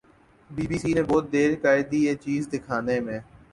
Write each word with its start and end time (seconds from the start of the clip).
Be 0.49 0.63
B 0.69 0.77
C 0.83 0.91
نے 0.93 1.03
بہت 1.09 1.25
دیر 1.33 1.51
کردی 1.63 1.99
یہ 2.05 2.15
چیز 2.23 2.41
دکھانے 2.53 2.99
میں۔ 3.05 3.19